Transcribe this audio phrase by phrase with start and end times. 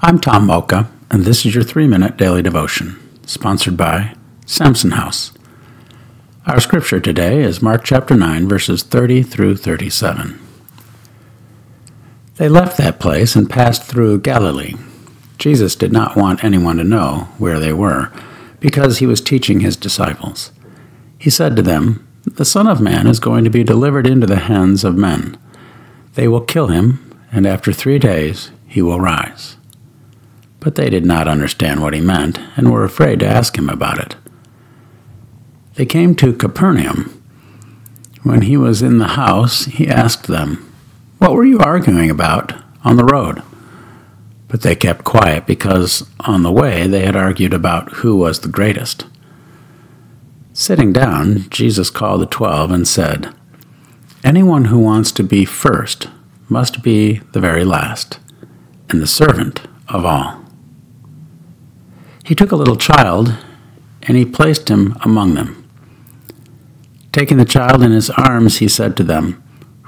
[0.00, 4.14] I'm Tom Mocha, and this is your three minute daily devotion, sponsored by
[4.46, 5.32] Samson House.
[6.46, 10.38] Our scripture today is Mark chapter 9, verses 30 through 37.
[12.36, 14.74] They left that place and passed through Galilee.
[15.36, 18.12] Jesus did not want anyone to know where they were,
[18.60, 20.52] because he was teaching his disciples.
[21.18, 24.36] He said to them, The Son of Man is going to be delivered into the
[24.36, 25.36] hands of men.
[26.14, 29.57] They will kill him, and after three days he will rise.
[30.60, 33.98] But they did not understand what he meant, and were afraid to ask him about
[33.98, 34.16] it.
[35.74, 37.22] They came to Capernaum.
[38.24, 40.72] When he was in the house, he asked them,
[41.18, 42.52] What were you arguing about
[42.84, 43.42] on the road?
[44.48, 48.48] But they kept quiet because on the way they had argued about who was the
[48.48, 49.06] greatest.
[50.52, 53.32] Sitting down, Jesus called the twelve and said,
[54.24, 56.08] Anyone who wants to be first
[56.48, 58.18] must be the very last,
[58.88, 60.44] and the servant of all.
[62.28, 63.34] He took a little child,
[64.02, 65.66] and he placed him among them.
[67.10, 69.42] Taking the child in his arms, he said to them,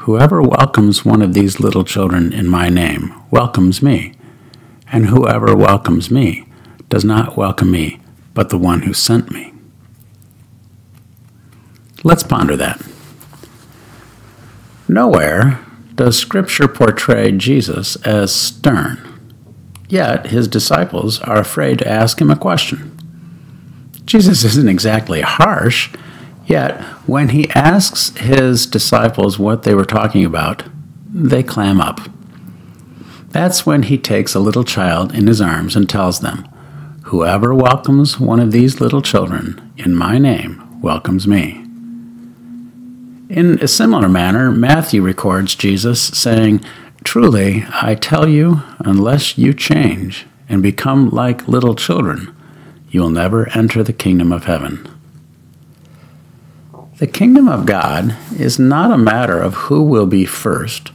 [0.06, 4.14] Whoever welcomes one of these little children in my name welcomes me,
[4.90, 6.46] and whoever welcomes me
[6.88, 8.00] does not welcome me,
[8.32, 9.52] but the one who sent me.
[12.04, 12.80] Let's ponder that.
[14.88, 15.62] Nowhere
[15.94, 19.09] does Scripture portray Jesus as stern,
[19.90, 22.96] yet his disciples are afraid to ask him a question.
[24.04, 25.90] Jesus isn't exactly harsh,
[26.46, 30.64] yet when he asks his disciples what they were talking about,
[31.12, 32.00] they clam up.
[33.28, 36.48] That's when he takes a little child in his arms and tells them,
[37.04, 41.64] Whoever welcomes one of these little children in my name welcomes me.
[43.28, 46.64] In a similar manner, Matthew records Jesus saying,
[47.04, 52.34] Truly, I tell you, unless you change and become like little children,
[52.90, 54.88] you will never enter the kingdom of heaven.
[56.98, 60.92] The kingdom of God is not a matter of who will be first,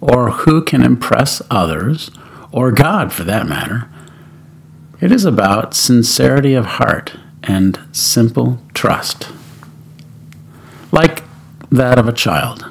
[0.00, 2.10] or who can impress others,
[2.52, 3.88] or God for that matter.
[5.00, 9.28] It is about sincerity of heart and simple trust.
[10.92, 11.22] Like
[11.70, 12.66] that of a child.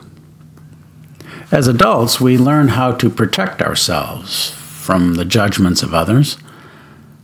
[1.49, 6.37] As adults, we learn how to protect ourselves from the judgments of others,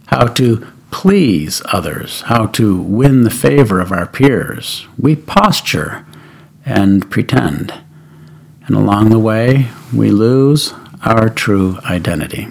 [0.05, 4.87] how to please others, how to win the favor of our peers.
[4.97, 6.05] We posture
[6.65, 7.73] and pretend,
[8.65, 10.73] and along the way, we lose
[11.03, 12.47] our true identity.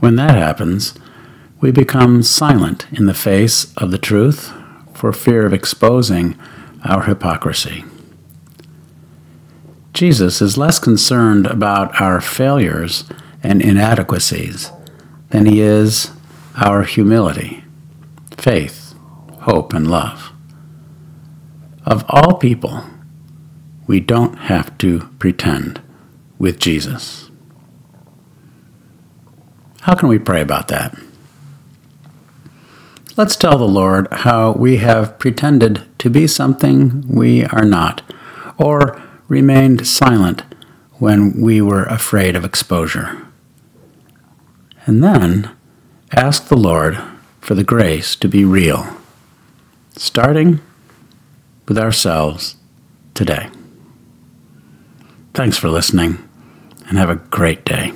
[0.00, 0.92] When that happens,
[1.62, 4.52] we become silent in the face of the truth
[4.92, 6.38] for fear of exposing
[6.84, 7.84] our hypocrisy.
[9.92, 13.04] Jesus is less concerned about our failures
[13.42, 14.70] and inadequacies
[15.30, 16.10] than he is
[16.56, 17.64] our humility,
[18.36, 18.94] faith,
[19.40, 20.32] hope, and love.
[21.84, 22.84] Of all people,
[23.86, 25.80] we don't have to pretend
[26.38, 27.30] with Jesus.
[29.82, 30.96] How can we pray about that?
[33.16, 38.02] Let's tell the Lord how we have pretended to be something we are not,
[38.58, 40.42] or remained silent
[40.94, 43.26] when we were afraid of exposure.
[44.86, 45.50] And then
[46.12, 46.98] ask the Lord
[47.40, 48.86] for the grace to be real,
[49.96, 50.60] starting
[51.66, 52.56] with ourselves
[53.14, 53.50] today.
[55.34, 56.18] Thanks for listening,
[56.88, 57.92] and have a great day.